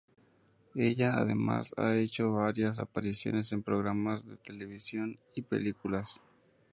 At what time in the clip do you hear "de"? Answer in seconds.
4.27-4.35